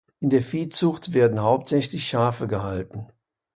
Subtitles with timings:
[0.19, 3.09] In der Viehzucht werden hauptsächlich Schafe gehalten.